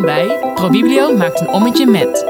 [0.00, 2.24] Welkom bij ProBiblio maakt een ommetje met.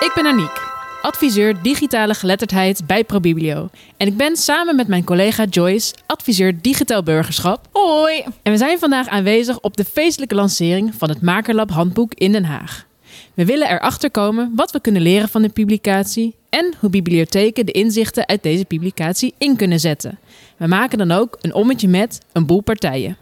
[0.00, 0.62] Ik ben Aniek,
[1.02, 3.68] adviseur digitale geletterdheid bij ProBiblio.
[3.96, 7.68] En ik ben samen met mijn collega Joyce adviseur digitaal burgerschap.
[7.72, 8.24] Hoi!
[8.42, 12.44] En we zijn vandaag aanwezig op de feestelijke lancering van het Makerlab handboek in Den
[12.44, 12.86] Haag.
[13.34, 17.72] We willen erachter komen wat we kunnen leren van de publicatie en hoe bibliotheken de
[17.72, 20.18] inzichten uit deze publicatie in kunnen zetten.
[20.56, 23.16] We maken dan ook een ommetje met een boel partijen.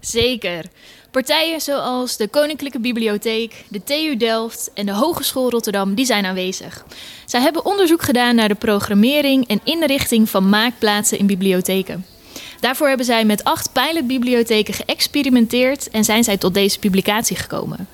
[0.00, 0.64] Zeker.
[1.10, 6.84] Partijen zoals de Koninklijke Bibliotheek, de TU Delft en de Hogeschool Rotterdam die zijn aanwezig.
[7.24, 12.06] Zij hebben onderzoek gedaan naar de programmering en inrichting van maakplaatsen in bibliotheken.
[12.60, 17.88] Daarvoor hebben zij met acht pilotbibliotheken geëxperimenteerd en zijn zij tot deze publicatie gekomen.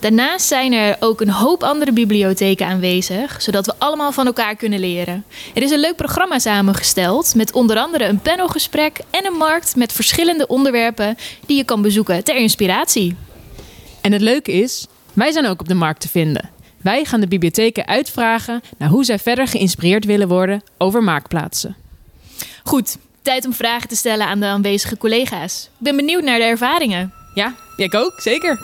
[0.00, 4.80] Daarnaast zijn er ook een hoop andere bibliotheken aanwezig, zodat we allemaal van elkaar kunnen
[4.80, 5.24] leren.
[5.54, 9.92] Er is een leuk programma samengesteld met onder andere een panelgesprek en een markt met
[9.92, 11.16] verschillende onderwerpen
[11.46, 13.16] die je kan bezoeken ter inspiratie.
[14.00, 16.50] En het leuke is, wij zijn ook op de markt te vinden.
[16.82, 21.76] Wij gaan de bibliotheken uitvragen naar hoe zij verder geïnspireerd willen worden over maakplaatsen.
[22.62, 25.62] Goed, tijd om vragen te stellen aan de aanwezige collega's.
[25.64, 27.12] Ik ben benieuwd naar de ervaringen.
[27.34, 28.58] Ja, ik ook, zeker.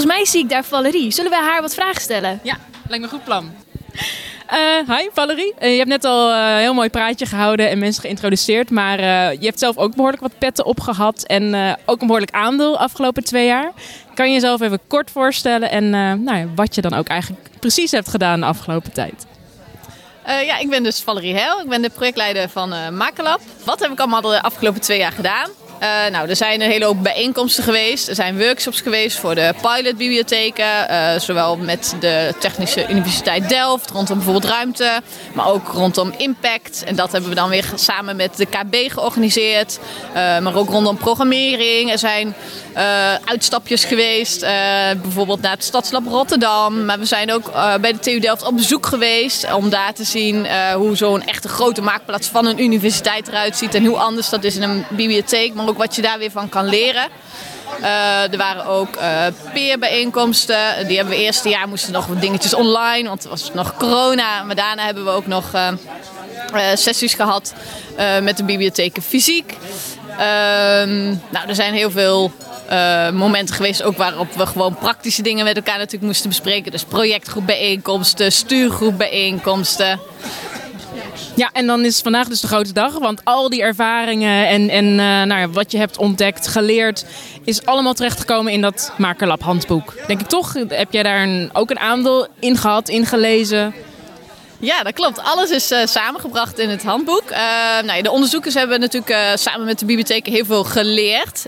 [0.00, 1.10] Volgens mij zie ik daar Valerie.
[1.10, 2.40] Zullen we haar wat vragen stellen?
[2.42, 2.56] Ja,
[2.88, 3.50] lijkt me een goed plan.
[4.52, 8.02] Uh, hi Valerie, uh, je hebt net al een heel mooi praatje gehouden en mensen
[8.02, 8.70] geïntroduceerd.
[8.70, 11.54] Maar uh, je hebt zelf ook behoorlijk wat petten opgehad en
[11.86, 13.72] ook een behoorlijk aandeel afgelopen twee jaar.
[14.14, 15.90] Kan je jezelf even kort voorstellen en
[16.24, 19.26] nou ja, wat je dan ook eigenlijk precies hebt gedaan de afgelopen tijd?
[20.24, 21.60] ja, ik ben dus Valerie Heil.
[21.60, 23.40] Ik ben de projectleider van Makelab.
[23.64, 25.50] Wat heb ik allemaal de afgelopen twee jaar gedaan?
[25.80, 28.08] Uh, nou, er zijn een hele hoop bijeenkomsten geweest.
[28.08, 30.90] Er zijn workshops geweest voor de pilotbibliotheken.
[30.90, 35.00] Uh, zowel met de Technische Universiteit Delft rondom bijvoorbeeld ruimte.
[35.32, 36.84] Maar ook rondom impact.
[36.84, 39.78] En dat hebben we dan weer samen met de KB georganiseerd.
[40.08, 41.90] Uh, maar ook rondom programmering.
[41.90, 42.34] Er zijn
[43.24, 44.40] uitstapjes geweest.
[45.02, 46.84] bijvoorbeeld naar het Stadslab Rotterdam.
[46.84, 49.52] Maar we zijn ook bij de TU Delft op bezoek geweest.
[49.52, 53.74] Om daar te zien hoe zo'n echte grote maakplaats van een universiteit eruit ziet.
[53.74, 55.54] En hoe anders dat is in een bibliotheek.
[55.54, 57.08] Maar ook wat je daar weer van kan leren.
[57.80, 60.86] Uh, er waren ook uh, peerbijeenkomsten.
[60.86, 64.42] Die hebben we eerste jaar moesten nog wat dingetjes online, want het was nog corona.
[64.42, 65.68] Maar daarna hebben we ook nog uh,
[66.74, 67.54] sessies gehad
[68.22, 69.56] met de bibliotheken fysiek.
[70.18, 72.32] Ehm, nou, er zijn heel veel
[73.12, 76.72] momenten geweest ook waarop we gewoon praktische dingen met elkaar natuurlijk moesten bespreken.
[76.72, 80.00] Dus projectgroepbijeenkomsten, stuurgroepbijeenkomsten.
[81.36, 82.98] Ja, en dan is vandaag dus de grote dag.
[82.98, 87.04] Want al die ervaringen en, en uh, nou ja, wat je hebt ontdekt, geleerd,
[87.44, 89.94] is allemaal terechtgekomen in dat Makerlab handboek.
[90.06, 90.52] Denk ik toch?
[90.68, 93.74] Heb jij daar een, ook een aandeel in gehad, in gelezen?
[94.60, 95.22] Ja, dat klopt.
[95.22, 97.30] Alles is uh, samengebracht in het handboek.
[97.30, 97.38] Uh,
[97.84, 101.46] nou, de onderzoekers hebben natuurlijk uh, samen met de bibliotheken heel veel geleerd.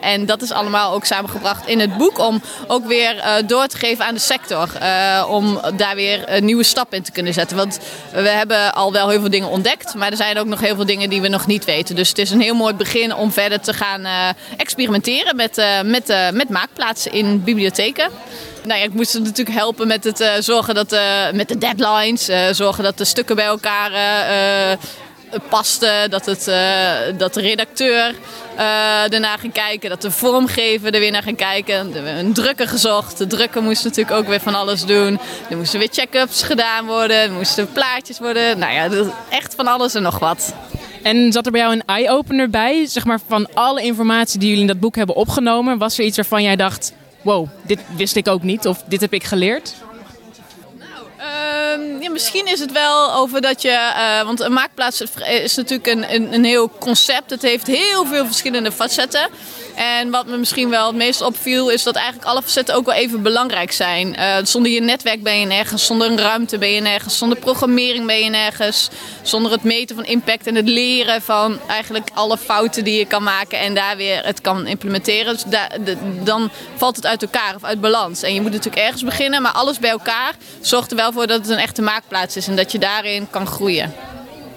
[0.00, 4.04] en dat is allemaal ook samengebracht in het boek om ook weer door te geven
[4.04, 4.68] aan de sector.
[5.28, 7.56] om daar weer een nieuwe stap in te kunnen zetten.
[7.56, 7.78] Want
[8.12, 10.86] we hebben al wel heel veel dingen ontdekt, maar er zijn ook nog heel veel
[10.86, 11.96] dingen die we nog niet weten.
[11.96, 16.48] Dus het is een heel mooi begin om verder te gaan experimenteren met, met, met
[16.48, 18.10] maakplaatsen in bibliotheken.
[18.64, 22.28] Nou ja, ik moest natuurlijk helpen met het uh, zorgen dat uh, met de deadlines,
[22.28, 23.90] uh, zorgen dat de stukken bij elkaar
[25.48, 26.44] pasten, dat, het,
[27.18, 28.14] dat de redacteur
[29.10, 32.06] ernaar ging kijken, dat de vormgever er weer naar ging kijken.
[32.18, 33.18] Een drukker gezocht.
[33.18, 35.18] De drukker moest natuurlijk ook weer van alles doen.
[35.50, 38.58] Er moesten weer check-ups gedaan worden, er moesten plaatjes worden.
[38.58, 40.54] Nou ja, echt van alles en nog wat.
[41.02, 42.86] En zat er bij jou een eye-opener bij?
[42.86, 46.16] Zeg maar van alle informatie die jullie in dat boek hebben opgenomen, was er iets
[46.16, 49.74] waarvan jij dacht wow, dit wist ik ook niet of dit heb ik geleerd?
[52.00, 53.92] ja, misschien is het wel over dat je.
[53.96, 57.30] Uh, want een maakplaats is natuurlijk een, een, een, heel concept.
[57.30, 59.28] Het heeft heel veel verschillende facetten.
[59.74, 62.94] En wat me misschien wel het meest opviel, is dat eigenlijk alle facetten ook wel
[62.94, 64.16] even belangrijk zijn.
[64.18, 68.06] Uh, zonder je netwerk ben je nergens, zonder een ruimte ben je nergens, zonder programmering
[68.06, 68.88] ben je nergens,
[69.22, 73.22] zonder het meten van impact en het leren van eigenlijk alle fouten die je kan
[73.22, 75.36] maken en daar weer het kan implementeren.
[75.36, 78.22] Dus dan valt het uit elkaar of uit balans.
[78.22, 81.40] En je moet natuurlijk ergens beginnen, maar alles bij elkaar zorgt er wel voor dat
[81.40, 84.11] het een echte maakplaats is en dat je daarin kan groeien.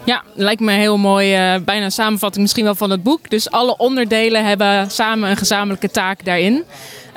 [0.06, 3.30] Ja, lijkt me heel mooi, uh, bijna een samenvatting misschien wel van het boek.
[3.30, 6.64] Dus alle onderdelen hebben samen een gezamenlijke taak daarin.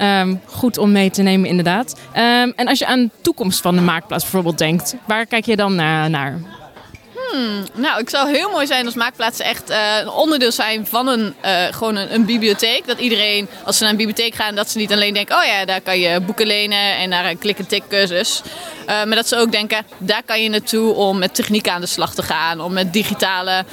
[0.01, 2.01] Um, goed om mee te nemen, inderdaad.
[2.17, 5.57] Um, en als je aan de toekomst van de maakplaats bijvoorbeeld denkt, waar kijk je
[5.57, 6.41] dan naar?
[7.31, 11.07] Hmm, nou, het zou heel mooi zijn als maakplaatsen echt uh, een onderdeel zijn van
[11.07, 12.87] een, uh, gewoon een, bibliotheek.
[12.87, 15.65] Dat iedereen, als ze naar een bibliotheek gaan, dat ze niet alleen denken: oh ja,
[15.65, 18.43] daar kan je boeken lenen en naar een klik-en-tik cursus.
[18.87, 22.15] Maar dat ze ook denken, daar kan je naartoe om met techniek aan de slag
[22.15, 22.61] te gaan.
[22.61, 23.65] Om met digitale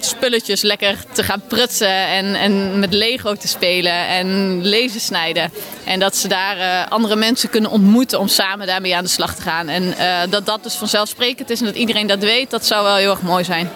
[0.00, 2.06] spulletjes lekker te gaan prutsen.
[2.06, 5.52] En, en met Lego te spelen en lezen snijden.
[5.84, 9.42] En dat ze daar andere mensen kunnen ontmoeten om samen daarmee aan de slag te
[9.42, 9.68] gaan.
[9.68, 9.94] En
[10.30, 13.22] dat dat dus vanzelfsprekend is en dat iedereen dat weet, dat zou wel heel erg
[13.22, 13.70] mooi zijn.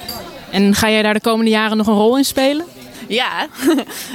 [0.51, 2.67] En ga jij daar de komende jaren nog een rol in spelen?
[3.09, 3.47] Ja,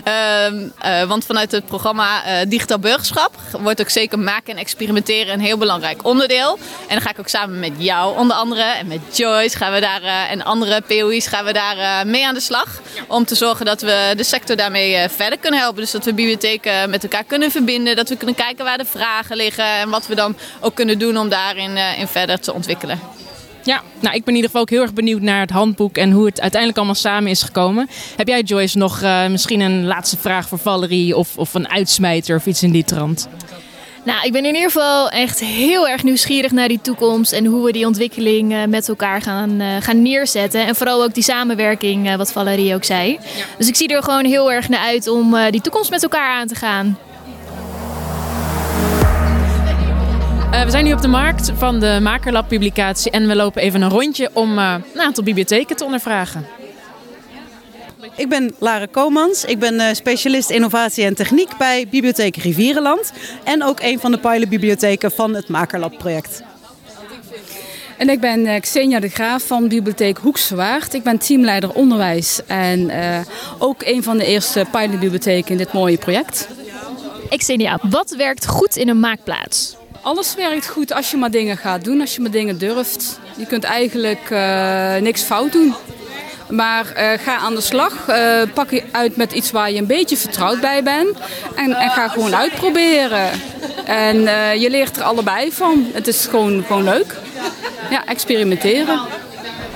[0.07, 0.61] uh,
[1.01, 5.39] uh, want vanuit het programma uh, Digitaal Burgerschap wordt ook zeker maken en experimenteren een
[5.39, 6.57] heel belangrijk onderdeel.
[6.87, 9.79] En dan ga ik ook samen met jou onder andere en met Joyce gaan we
[9.79, 12.81] daar, eh, en andere POI's gaan we daar mee aan de slag.
[13.07, 15.81] Om te zorgen dat we de sector daarmee verder kunnen helpen.
[15.81, 17.95] Dus dat we bibliotheken met elkaar kunnen verbinden.
[17.95, 21.17] Dat we kunnen kijken waar de vragen liggen en wat we dan ook kunnen doen
[21.17, 22.99] om daarin in verder te ontwikkelen.
[23.63, 26.11] Ja, nou, ik ben in ieder geval ook heel erg benieuwd naar het handboek en
[26.11, 27.89] hoe het uiteindelijk allemaal samen is gekomen.
[28.15, 32.35] Heb jij, Joyce, nog uh, misschien een laatste vraag voor Valerie of, of een uitsmijter
[32.35, 33.27] of iets in die trant?
[34.03, 37.65] Nou, ik ben in ieder geval echt heel erg nieuwsgierig naar die toekomst en hoe
[37.65, 40.65] we die ontwikkeling uh, met elkaar gaan, uh, gaan neerzetten.
[40.65, 43.11] En vooral ook die samenwerking, wat Valerie ook zei.
[43.11, 43.19] Ja.
[43.57, 46.47] Dus ik zie er gewoon heel erg naar uit om die toekomst met elkaar aan
[46.47, 46.97] te gaan.
[50.53, 53.81] Uh, we zijn nu op de markt van de Makerlab publicatie en we lopen even
[53.81, 56.47] een rondje om uh, een aantal bibliotheken te ondervragen.
[58.15, 59.45] Ik ben Lara Komans.
[59.45, 63.11] Ik ben uh, specialist innovatie en techniek bij Bibliotheek Rivierenland.
[63.43, 66.43] En ook een van de pilotbibliotheken van het Makerlab project.
[67.97, 70.93] En ik ben Xenia de Graaf van Bibliotheek Hoekswaard.
[70.93, 72.91] Ik ben teamleider onderwijs en
[73.57, 76.47] ook een van de eerste pilotbibliotheken in dit mooie project.
[77.29, 79.77] Xenia, wat werkt goed in een maakplaats?
[80.09, 83.19] Alles werkt goed als je maar dingen gaat doen, als je maar dingen durft.
[83.37, 85.75] Je kunt eigenlijk uh, niks fout doen.
[86.49, 88.07] Maar uh, ga aan de slag.
[88.09, 91.17] Uh, pak uit met iets waar je een beetje vertrouwd bij bent.
[91.55, 93.29] En, en ga gewoon uitproberen.
[93.85, 94.21] En
[94.59, 95.85] je leert er allebei van.
[95.93, 97.15] Het is gewoon, gewoon leuk.
[97.89, 98.99] Ja, experimenteren.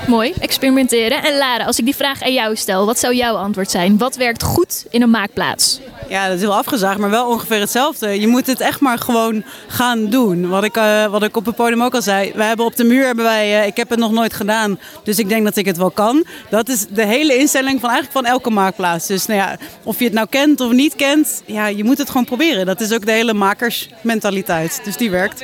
[0.07, 1.23] Mooi, experimenteren.
[1.23, 3.97] En Lara, als ik die vraag aan jou stel, wat zou jouw antwoord zijn?
[3.97, 5.79] Wat werkt goed in een maakplaats?
[6.09, 8.19] Ja, dat is heel afgezaagd, maar wel ongeveer hetzelfde.
[8.19, 10.49] Je moet het echt maar gewoon gaan doen.
[10.49, 12.31] Wat ik, uh, wat ik op het podium ook al zei.
[12.35, 15.19] We hebben op de muur hebben wij, uh, ik heb het nog nooit gedaan, dus
[15.19, 16.25] ik denk dat ik het wel kan.
[16.49, 19.07] Dat is de hele instelling van eigenlijk van elke maakplaats.
[19.07, 22.07] Dus nou ja, of je het nou kent of niet kent, ja, je moet het
[22.07, 22.65] gewoon proberen.
[22.65, 24.81] Dat is ook de hele makersmentaliteit.
[24.83, 25.43] Dus die werkt.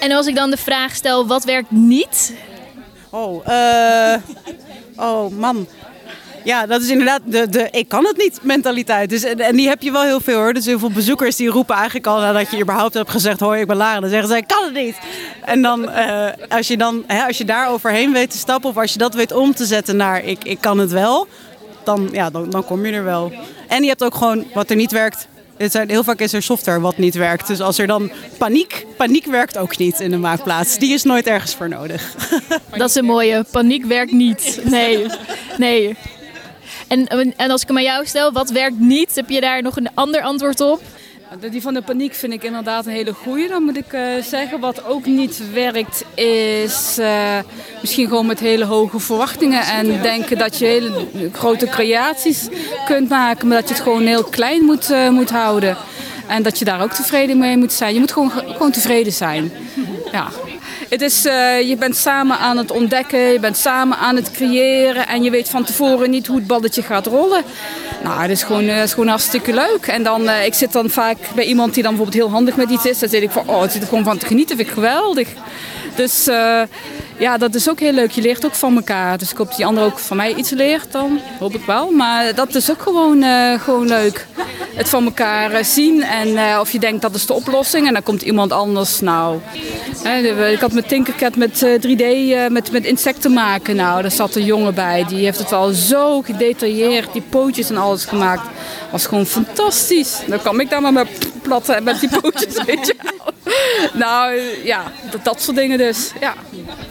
[0.00, 2.34] En als ik dan de vraag stel, wat werkt niet?
[3.10, 4.14] Oh, uh,
[4.96, 5.66] oh man.
[6.44, 9.10] Ja, dat is inderdaad de, de ik kan het niet mentaliteit.
[9.10, 10.52] Dus, en, die heb je wel heel veel hoor.
[10.52, 13.40] Dus heel veel bezoekers die roepen eigenlijk al nadat je überhaupt hebt gezegd...
[13.40, 14.00] hoi, ik ben Lara.
[14.00, 14.96] Dan zeggen ze, ik kan het niet.
[15.44, 18.70] En dan, uh, als, je dan hè, als je daar overheen weet te stappen...
[18.70, 21.26] of als je dat weet om te zetten naar ik, ik kan het wel...
[21.84, 23.32] Dan, ja, dan, dan kom je er wel.
[23.68, 25.28] En je hebt ook gewoon, wat er niet werkt,
[25.68, 27.46] heel vaak is er software wat niet werkt.
[27.46, 30.78] Dus als er dan paniek, paniek werkt ook niet in de maakplaats.
[30.78, 32.14] Die is nooit ergens voor nodig.
[32.76, 33.44] Dat is een mooie.
[33.50, 34.60] Paniek werkt niet.
[34.64, 35.06] Nee,
[35.58, 35.96] nee.
[36.90, 39.14] En, en als ik hem aan jou stel, wat werkt niet?
[39.14, 40.82] Heb je daar nog een ander antwoord op?
[41.50, 43.48] Die van de paniek vind ik inderdaad een hele goede.
[43.48, 44.60] Dan moet ik uh, zeggen.
[44.60, 47.38] Wat ook niet werkt is uh,
[47.80, 49.62] misschien gewoon met hele hoge verwachtingen.
[49.62, 52.48] En denken dat je hele grote creaties
[52.86, 53.48] kunt maken.
[53.48, 55.76] Maar dat je het gewoon heel klein moet, uh, moet houden.
[56.26, 57.94] En dat je daar ook tevreden mee moet zijn.
[57.94, 59.52] Je moet gewoon, gewoon tevreden zijn.
[60.12, 60.28] Ja.
[60.90, 65.06] Het is, uh, je bent samen aan het ontdekken, je bent samen aan het creëren
[65.06, 67.42] en je weet van tevoren niet hoe het balletje gaat rollen.
[68.02, 69.86] Nou, het is gewoon, uh, is gewoon hartstikke leuk.
[69.86, 72.70] En dan, uh, ik zit dan vaak bij iemand die dan bijvoorbeeld heel handig met
[72.70, 72.98] iets is.
[72.98, 75.28] Dan zit ik van, oh, het zit er gewoon van te genieten, vind ik geweldig.
[75.94, 76.24] Dus
[77.18, 78.10] ja, dat is ook heel leuk.
[78.10, 79.18] Je leert ook van elkaar.
[79.18, 81.20] Dus ik hoop dat die ander ook van mij iets leert dan.
[81.38, 81.90] Hoop ik wel.
[81.90, 83.24] Maar dat is ook gewoon,
[83.60, 84.26] gewoon leuk.
[84.74, 87.86] Het van elkaar zien en of je denkt dat is de oplossing.
[87.86, 89.00] En dan komt iemand anders.
[89.00, 89.38] Nou,
[90.52, 92.04] ik had met Tinkercad met 3D
[92.48, 93.76] met, met insecten maken.
[93.76, 95.04] Nou, daar zat een jongen bij.
[95.08, 97.12] Die heeft het al zo gedetailleerd.
[97.12, 98.48] Die pootjes en alles gemaakt.
[98.90, 100.18] Was gewoon fantastisch.
[100.26, 101.08] Dan kwam ik daar maar met
[101.42, 102.62] platte met die pootjes.
[102.66, 102.94] weet je.
[103.92, 106.12] Nou ja, dat, dat soort dingen dus.
[106.20, 106.34] Ja.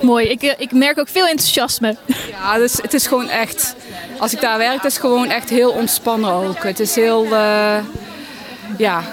[0.01, 0.27] Mooi.
[0.27, 1.95] Ik, ik merk ook veel enthousiasme.
[2.29, 3.75] Ja, dus het is gewoon echt.
[4.17, 6.63] Als ik daar werk, het is gewoon echt heel ontspannen ook.
[6.63, 7.25] Het is heel.
[7.25, 7.77] Uh,
[8.77, 9.03] ja,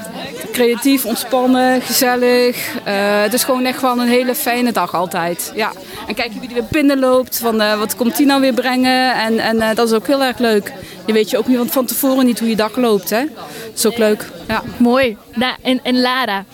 [0.52, 2.74] creatief, ontspannen, gezellig.
[2.74, 5.52] Uh, het is gewoon echt wel een hele fijne dag altijd.
[5.54, 5.72] Ja.
[6.06, 9.14] En kijken wie er weer binnenloopt, van uh, wat komt die nou weer brengen.
[9.14, 10.72] En, en uh, dat is ook heel erg leuk.
[11.06, 13.10] Je weet je ook niet van tevoren niet hoe je dag loopt.
[13.10, 13.24] Hè?
[13.34, 14.24] Dat is ook leuk.
[14.48, 14.62] Ja.
[14.76, 15.16] Mooi.
[15.34, 16.44] Nou, en, en Lara,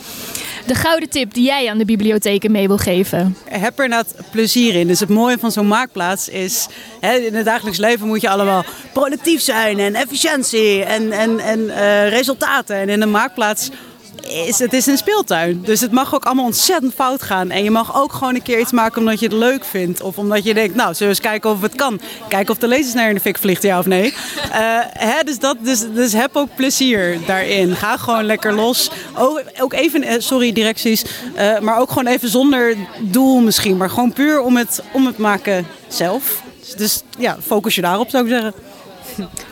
[0.72, 3.36] de gouden tip die jij aan de bibliotheken mee wil geven?
[3.44, 4.86] Heb er net plezier in.
[4.86, 6.66] Dus het mooie van zo'n maakplaats is...
[7.00, 11.60] Hè, in het dagelijks leven moet je allemaal productief zijn en efficiëntie en, en, en
[11.60, 12.76] uh, resultaten.
[12.76, 13.70] En in een maakplaats
[14.20, 15.62] is het is een speeltuin.
[15.64, 17.50] Dus het mag ook allemaal ontzettend fout gaan.
[17.50, 20.02] En je mag ook gewoon een keer iets maken omdat je het leuk vindt.
[20.02, 22.00] Of omdat je denkt, nou, zullen we eens kijken of het kan.
[22.28, 24.04] Kijken of de lasersnare in de fik vliegt, ja of nee.
[24.04, 27.76] Uh, hè, dus, dat, dus, dus heb ook plezier daarin.
[27.76, 28.90] Ga gewoon lekker los.
[29.16, 31.04] Ook, ook even, eh, sorry directies,
[31.36, 33.76] uh, maar ook gewoon even zonder doel misschien.
[33.76, 36.42] Maar gewoon puur om het, om het maken zelf.
[36.76, 38.54] Dus ja, focus je daarop zou ik zeggen.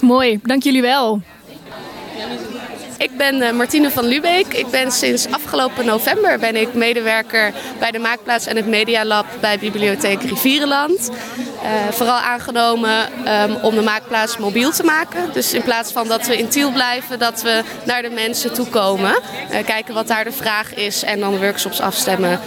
[0.01, 1.23] Mooi, dank jullie wel.
[3.01, 4.55] Ik ben uh, Martine van Lubeek.
[4.55, 9.59] Ik ben sinds afgelopen november ben ik medewerker bij de Maakplaats en het Medialab bij
[9.59, 11.11] Bibliotheek Rivierenland.
[11.11, 13.09] Uh, vooral aangenomen
[13.43, 15.33] um, om de Maakplaats mobiel te maken.
[15.33, 18.67] Dus in plaats van dat we in Tiel blijven, dat we naar de mensen toe
[18.67, 19.15] komen.
[19.51, 22.41] Uh, kijken wat daar de vraag is en dan workshops afstemmen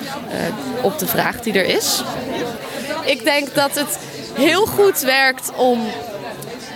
[0.82, 2.04] op de vraag die er is.
[3.06, 4.00] Ik denk dat het
[4.34, 5.82] heel goed werkt om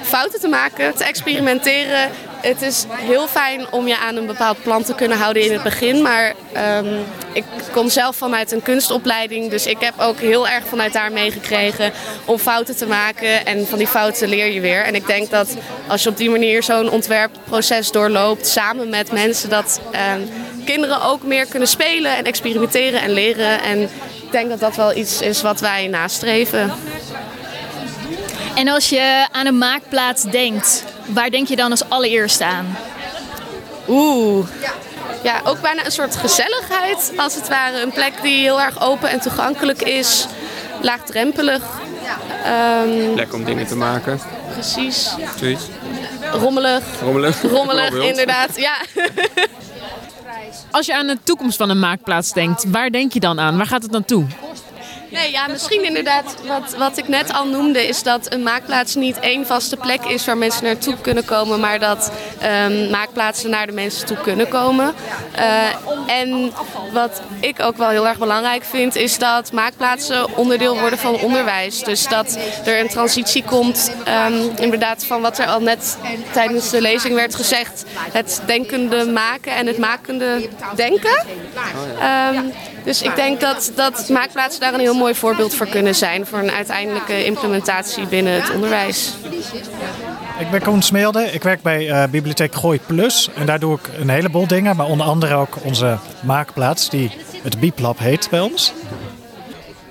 [0.01, 2.09] fouten te maken, te experimenteren.
[2.47, 5.63] Het is heel fijn om je aan een bepaald plan te kunnen houden in het
[5.63, 6.01] begin.
[6.01, 6.33] Maar
[6.77, 9.49] um, ik kom zelf vanuit een kunstopleiding.
[9.49, 11.91] Dus ik heb ook heel erg vanuit daar meegekregen
[12.25, 13.45] om fouten te maken.
[13.45, 14.83] En van die fouten leer je weer.
[14.83, 15.55] En ik denk dat
[15.87, 19.81] als je op die manier zo'n ontwerpproces doorloopt samen met mensen, dat
[20.15, 20.29] um,
[20.65, 23.61] kinderen ook meer kunnen spelen en experimenteren en leren.
[23.61, 23.81] En
[24.23, 26.71] ik denk dat dat wel iets is wat wij nastreven.
[28.55, 32.77] En als je aan een maakplaats denkt, waar denk je dan als allereerste aan?
[33.87, 34.47] Oeh.
[35.23, 37.81] Ja, ook bijna een soort gezelligheid, als het ware.
[37.81, 40.25] Een plek die heel erg open en toegankelijk is,
[40.81, 41.63] laagdrempelig.
[42.85, 44.19] Um, Plek om dingen te maken.
[44.53, 45.15] Precies.
[45.39, 45.63] Zoiets.
[46.31, 46.83] Rommelig.
[47.01, 47.41] Rommelig.
[47.41, 48.55] Rommelig, inderdaad.
[48.55, 48.75] Ja.
[50.71, 53.57] Als je aan de toekomst van een maakplaats denkt, waar denk je dan aan?
[53.57, 54.25] Waar gaat het dan toe?
[55.09, 59.19] Nee, ja, misschien inderdaad wat, wat ik net al noemde, is dat een maakplaats niet
[59.19, 62.11] één vaste plek is waar mensen naartoe kunnen komen, maar dat
[62.43, 64.93] um, maakplaatsen naar de mensen toe kunnen komen.
[65.39, 66.53] Uh, en
[66.91, 71.83] wat ik ook wel heel erg belangrijk vind, is dat maakplaatsen onderdeel worden van onderwijs.
[71.83, 73.91] Dus dat er een transitie komt,
[74.27, 75.97] um, inderdaad, van wat er al net
[76.31, 81.25] tijdens de lezing werd gezegd: het denkende maken en het makende denken.
[82.35, 82.53] Um,
[82.87, 86.39] dus ik denk dat, dat maakplaatsen daar een heel mooi voorbeeld voor kunnen zijn voor
[86.39, 89.13] een uiteindelijke implementatie binnen het onderwijs.
[90.39, 91.23] Ik ben Koen Smeelde.
[91.23, 93.29] Ik werk bij uh, Bibliotheek Gooi Plus.
[93.35, 97.59] En daar doe ik een heleboel dingen, maar onder andere ook onze maakplaats, die het
[97.59, 98.73] Bieplab heet bij ons.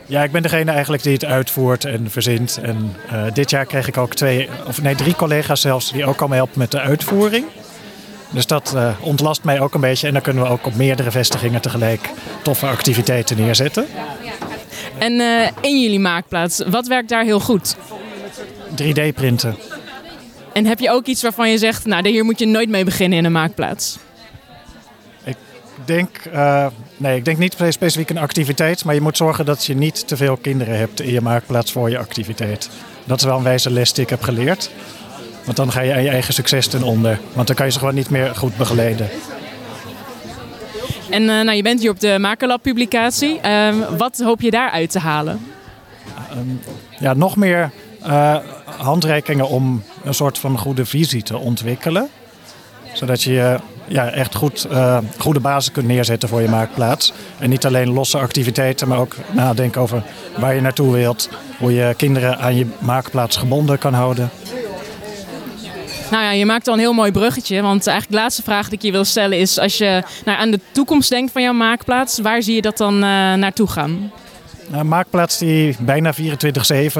[0.07, 2.59] Ja, ik ben degene eigenlijk die het uitvoert en verzint.
[2.63, 6.21] En uh, dit jaar kreeg ik ook twee, of nee, drie collega's zelfs, die ook
[6.21, 7.47] al helpen met de uitvoering.
[8.31, 10.07] Dus dat uh, ontlast mij ook een beetje.
[10.07, 12.11] En dan kunnen we ook op meerdere vestigingen tegelijk
[12.43, 13.87] toffe activiteiten neerzetten.
[14.99, 17.77] En uh, in jullie maakplaats, wat werkt daar heel goed?
[18.83, 19.57] 3D-printen.
[20.53, 23.19] En heb je ook iets waarvan je zegt, nou hier moet je nooit mee beginnen
[23.19, 23.99] in een maakplaats?
[25.25, 25.37] Ik
[25.85, 26.67] denk, uh,
[26.97, 30.17] nee, ik denk niet specifiek een activiteit, maar je moet zorgen dat je niet te
[30.17, 32.71] veel kinderen hebt in je maakplaats voor je activiteit.
[33.05, 34.71] Dat is wel een wijze les die ik heb geleerd.
[35.47, 37.19] Want dan ga je aan je eigen succes ten onder.
[37.33, 39.09] Want dan kan je ze gewoon niet meer goed begeleiden.
[41.11, 43.41] En uh, nou, je bent hier op de Makerlab publicatie.
[43.45, 45.41] Uh, wat hoop je daaruit te halen?
[46.37, 46.61] Um,
[46.99, 47.71] ja, nog meer
[48.07, 52.09] uh, handreikingen om een soort van goede visie te ontwikkelen.
[52.93, 53.57] Zodat je
[53.89, 54.69] ja, echt goed,
[55.19, 57.13] goede basis kunt neerzetten voor je maakplaats.
[57.39, 60.03] En niet alleen losse activiteiten, maar ook nadenken over
[60.39, 61.29] waar je naartoe wilt.
[61.59, 64.31] Hoe je kinderen aan je maakplaats gebonden kan houden.
[66.11, 67.63] Nou ja, je maakt al een heel mooi bruggetje.
[67.63, 69.59] Want eigenlijk de laatste vraag die ik je wil stellen is...
[69.59, 72.19] als je nou, aan de toekomst denkt van jouw maakplaats...
[72.19, 73.01] waar zie je dat dan uh,
[73.35, 74.13] naartoe gaan?
[74.71, 76.17] Een maakplaats die bijna 24-7,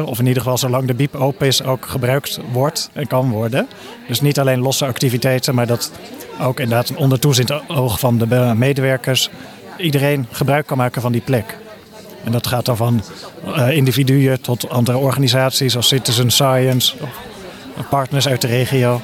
[0.05, 1.63] of in ieder geval zolang de biep open is...
[1.63, 3.69] ook gebruikt wordt en kan worden.
[4.09, 5.55] Dus niet alleen losse activiteiten...
[5.55, 5.93] maar dat
[6.41, 9.31] ook inderdaad onder toezicht oog van de medewerkers...
[9.77, 11.57] iedereen gebruik kan maken van die plek.
[12.25, 13.03] En dat gaat dan van
[13.47, 16.95] uh, individuen tot andere organisaties als Citizen Science...
[17.85, 19.01] partners uit de regio.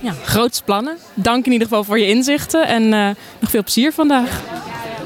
[0.00, 0.96] Ja, groots plannen.
[1.14, 3.08] Dank in ieder geval voor je inzichten en uh,
[3.38, 4.40] nog veel plezier vandaag.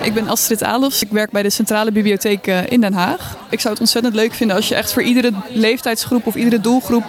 [0.02, 1.02] Ik ben Astrid Alofs.
[1.02, 3.36] Ik werk bij de Centrale Bibliotheek in Den Haag.
[3.50, 7.04] Ik zou het ontzettend leuk vinden als je echt voor iedere leeftijdsgroep of iedere doelgroep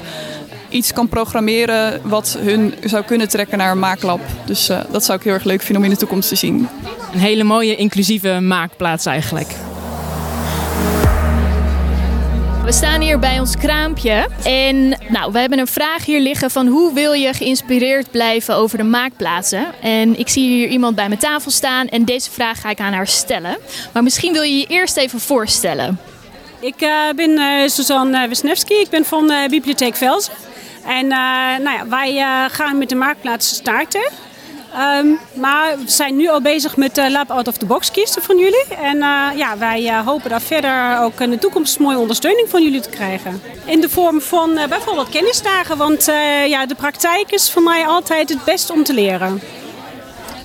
[0.72, 4.20] iets kan programmeren wat hun zou kunnen trekken naar een maaklab.
[4.46, 6.68] Dus uh, dat zou ik heel erg leuk vinden om in de toekomst te zien.
[7.14, 9.56] Een hele mooie inclusieve maakplaats eigenlijk.
[12.66, 16.68] We staan hier bij ons kraampje en nou, we hebben een vraag hier liggen van
[16.68, 19.66] hoe wil je geïnspireerd blijven over de maakplaatsen?
[19.82, 22.94] En ik zie hier iemand bij mijn tafel staan en deze vraag ga ik aan
[22.94, 23.58] haar stellen.
[23.94, 26.00] Maar misschien wil je je eerst even voorstellen.
[26.60, 30.34] Ik uh, ben uh, Suzanne Wisniewski, ik ben van uh, Bibliotheek Velzen.
[30.88, 31.08] En
[31.64, 34.12] nou ja, wij gaan met de maakplaatsen starten.
[34.74, 38.22] Ehm, maar we zijn nu al bezig met de Lab Out of the Box kiezen
[38.22, 38.66] van jullie.
[38.82, 42.64] En uh, ja, wij uh, hopen daar verder ook in de toekomst mooie ondersteuning van
[42.64, 43.42] jullie te krijgen.
[43.66, 46.06] In de vorm van bijvoorbeeld kennisdagen, want
[46.48, 49.42] ja, de praktijk is voor mij altijd het beste om te leren.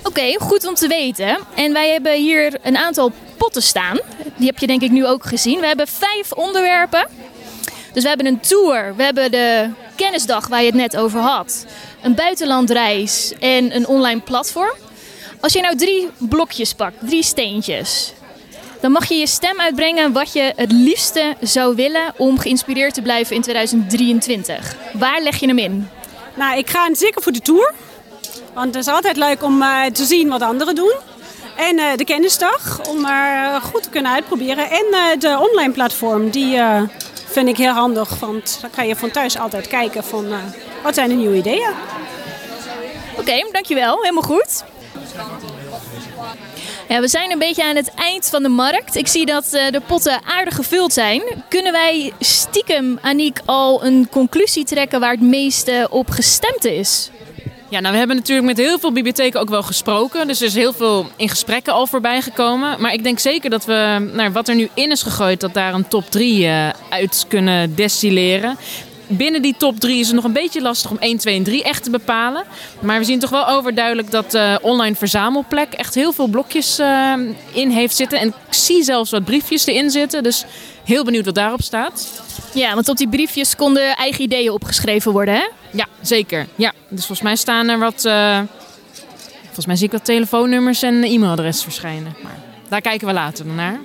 [0.03, 1.37] Oké, goed om te weten.
[1.55, 3.99] En wij hebben hier een aantal potten staan.
[4.35, 5.59] Die heb je denk ik nu ook gezien.
[5.59, 7.07] We hebben vijf onderwerpen.
[7.93, 11.65] Dus we hebben een tour, we hebben de kennisdag waar je het net over had,
[12.01, 14.75] een buitenlandreis en een online platform.
[15.39, 18.13] Als je nou drie blokjes pakt, drie steentjes,
[18.81, 23.01] dan mag je je stem uitbrengen wat je het liefste zou willen om geïnspireerd te
[23.01, 24.75] blijven in 2023.
[24.93, 25.89] Waar leg je hem in?
[26.35, 27.73] Nou, ik ga zeker voor de tour.
[28.53, 30.93] Want het is altijd leuk om uh, te zien wat anderen doen.
[31.55, 34.69] En uh, de kennisdag, om er uh, goed te kunnen uitproberen.
[34.69, 36.59] En de online platform, die
[37.27, 38.19] vind ik heel handig.
[38.19, 40.25] Want dan kan je van thuis altijd kijken van
[40.83, 41.71] wat zijn de nieuwe ideeën.
[43.17, 44.01] Oké, dankjewel.
[44.01, 44.63] Helemaal goed.
[46.87, 48.95] Ja, we zijn een beetje aan het eind van de markt.
[48.95, 51.21] Ik zie dat de potten aardig gevuld zijn.
[51.49, 57.09] Kunnen wij stiekem, Aniek, al een conclusie trekken waar het meeste op gestemd is?
[57.69, 60.27] Ja, nou we hebben natuurlijk met heel veel bibliotheken ook wel gesproken.
[60.27, 62.81] Dus er is heel veel in gesprekken al voorbij gekomen.
[62.81, 65.73] Maar ik denk zeker dat we, nou, wat er nu in is gegooid, dat daar
[65.73, 68.57] een top 3 uh, uit kunnen destilleren.
[69.07, 71.63] Binnen die top 3 is het nog een beetje lastig om 1, 2 en 3
[71.63, 72.43] echt te bepalen.
[72.79, 77.13] Maar we zien toch wel overduidelijk dat uh, online verzamelplek echt heel veel blokjes uh,
[77.51, 78.19] in heeft zitten.
[78.19, 80.23] En ik zie zelfs wat briefjes erin zitten.
[80.23, 80.45] Dus
[80.87, 82.21] heel benieuwd wat daarop staat.
[82.53, 85.47] Ja, want op die briefjes konden eigen ideeën opgeschreven worden, hè?
[85.71, 86.47] Ja, zeker.
[86.55, 88.05] Ja, dus volgens mij staan er wat...
[88.05, 88.39] Uh,
[89.43, 92.15] volgens mij zie ik wat telefoonnummers en e-mailadres verschijnen.
[92.23, 92.39] Maar
[92.69, 93.79] daar kijken we later naar.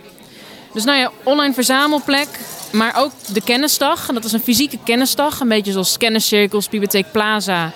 [0.73, 2.29] Dus nou ja, online verzamelplek,
[2.73, 4.07] maar ook de kennisdag.
[4.07, 7.73] Dat is een fysieke kennisdag, een beetje zoals kenniscirkels, Bibliotheek Plaza.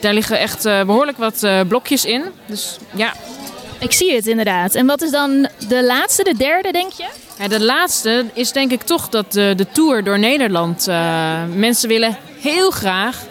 [0.00, 2.24] Daar liggen echt uh, behoorlijk wat uh, blokjes in.
[2.46, 3.12] Dus ja.
[3.78, 4.74] Ik zie het inderdaad.
[4.74, 7.06] En wat is dan de laatste, de derde, denk je?
[7.38, 10.88] Ja, de laatste is denk ik toch dat de, de tour door Nederland.
[10.88, 13.22] Uh, mensen willen heel graag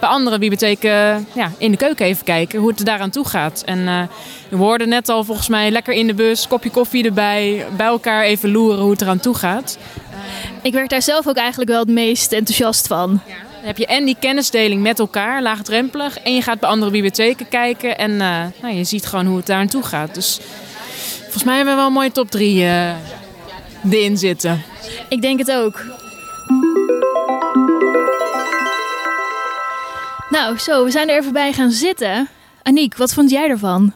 [0.00, 3.62] bij andere bibliotheken ja, in de keuken even kijken hoe het daaraan toe gaat.
[3.64, 4.02] En uh,
[4.48, 8.22] we hoorden net al volgens mij lekker in de bus, kopje koffie erbij, bij elkaar
[8.22, 9.78] even loeren hoe het eraan toe gaat.
[10.62, 13.20] Ik werd daar zelf ook eigenlijk wel het meest enthousiast van.
[13.26, 13.34] Ja.
[13.64, 16.18] Dan heb je en die kennisdeling met elkaar, laagdrempelig.
[16.18, 17.98] En je gaat bij andere bibliotheken kijken.
[17.98, 20.14] En uh, nou, je ziet gewoon hoe het daar aan toe gaat.
[20.14, 20.40] Dus
[21.22, 22.94] volgens mij hebben we wel een mooie top 3 uh,
[23.90, 24.62] erin zitten.
[25.08, 25.84] Ik denk het ook.
[30.28, 32.28] Nou, zo, we zijn er even bij gaan zitten.
[32.62, 33.92] Aniek, wat vond jij ervan?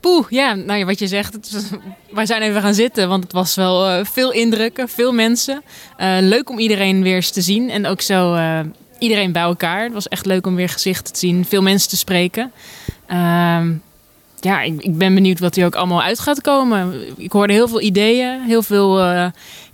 [0.00, 1.70] Poeh, ja, nou ja, wat je zegt, het,
[2.10, 5.62] wij zijn even gaan zitten, want het was wel uh, veel indrukken, veel mensen.
[5.98, 8.60] Uh, leuk om iedereen weer eens te zien en ook zo uh,
[9.02, 9.82] iedereen bij elkaar.
[9.82, 12.52] Het was echt leuk om weer gezichten te zien, veel mensen te spreken.
[13.06, 13.72] Ehm,
[14.40, 16.94] ja, ik, ik, ben benieuwd wat hier ook allemaal uit gaat komen.
[17.16, 19.00] Ik hoorde heel veel ideeën, heel veel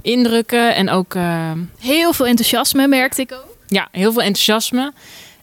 [0.03, 1.17] indrukken en ook...
[1.79, 3.57] heel veel enthousiasme merkte ik ook.
[3.67, 4.93] Ja, heel veel enthousiasme.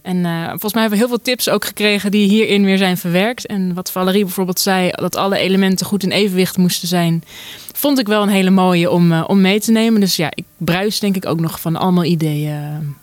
[0.06, 2.98] En uh, volgens mij hebben we heel veel tips ook gekregen die hierin weer zijn
[2.98, 3.46] verwerkt.
[3.46, 7.24] En wat Valerie bijvoorbeeld zei, dat alle elementen goed in evenwicht moesten zijn,
[7.74, 10.00] vond ik wel een hele mooie om, om mee te nemen.
[10.00, 12.96] Dus ja, ik bruis denk ik ook nog van allemaal ideeën.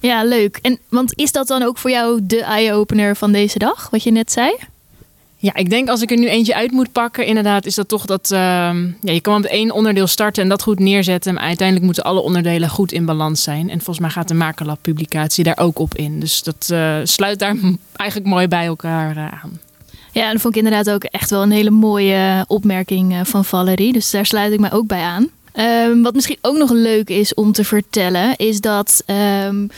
[0.00, 0.58] Ja, leuk.
[0.62, 4.12] En want is dat dan ook voor jou de eye-opener van deze dag, wat je
[4.12, 4.56] net zei?
[5.36, 8.06] Ja, ik denk als ik er nu eentje uit moet pakken, inderdaad, is dat toch
[8.06, 11.34] dat uh, ja, je kan met één onderdeel starten en dat goed neerzetten.
[11.34, 13.70] Maar uiteindelijk moeten alle onderdelen goed in balans zijn.
[13.70, 16.20] En volgens mij gaat de Makerlab publicatie daar ook op in.
[16.20, 17.56] Dus dat uh, sluit daar
[17.92, 19.60] eigenlijk mooi bij elkaar uh, aan.
[20.12, 23.92] Ja, en dat vond ik inderdaad ook echt wel een hele mooie opmerking van Valerie.
[23.92, 25.28] Dus daar sluit ik mij ook bij aan.
[25.60, 29.04] Um, wat misschien ook nog leuk is om te vertellen, is dat.
[29.46, 29.70] Um,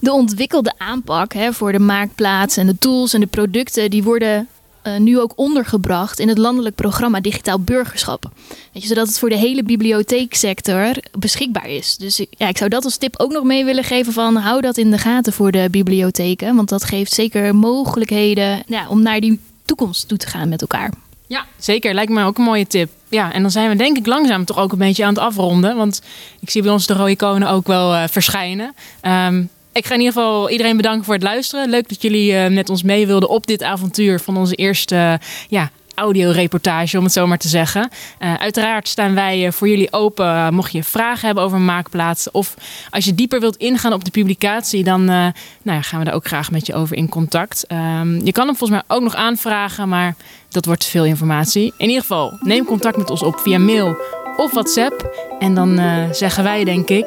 [0.00, 4.48] de ontwikkelde aanpak hè, voor de maakplaats en de tools en de producten, die worden
[4.82, 8.30] uh, nu ook ondergebracht in het landelijk programma Digitaal Burgerschap.
[8.72, 11.96] Zodat het voor de hele bibliotheeksector beschikbaar is.
[11.96, 14.76] Dus ja, ik zou dat als tip ook nog mee willen geven van hou dat
[14.76, 16.56] in de gaten voor de bibliotheken.
[16.56, 20.92] Want dat geeft zeker mogelijkheden om naar die toekomst toe te gaan met elkaar.
[21.26, 21.94] Ja, zeker.
[21.94, 22.90] Lijkt me ook een mooie tip.
[23.08, 25.76] Ja, en dan zijn we denk ik langzaam toch ook een beetje aan het afronden.
[25.76, 26.02] Want
[26.40, 28.74] ik zie bij ons de rode konen ook wel uh, verschijnen.
[29.02, 31.70] Um, ik ga in ieder geval iedereen bedanken voor het luisteren.
[31.70, 35.70] Leuk dat jullie uh, met ons mee wilden op dit avontuur van onze eerste ja,
[35.98, 37.90] audioreportage, om het zo maar te zeggen.
[38.20, 40.54] Uh, uiteraard staan wij voor jullie open.
[40.54, 42.54] mocht je vragen hebben over maakplaatsen of
[42.90, 45.32] als je dieper wilt ingaan op de publicatie, dan nou
[45.62, 47.64] ja, gaan we daar ook graag met je over in contact.
[47.72, 50.14] Um, je kan hem volgens mij ook nog aanvragen, maar
[50.48, 51.72] dat wordt te veel informatie.
[51.76, 53.96] In ieder geval, neem contact met ons op via mail
[54.36, 55.26] of WhatsApp.
[55.38, 55.80] En dan
[56.12, 57.06] zeggen wij, denk ik.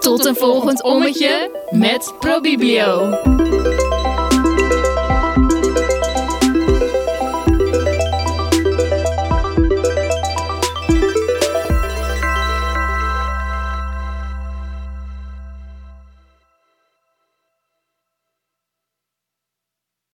[0.00, 3.18] Tot een volgend ommetje met ProBiblio.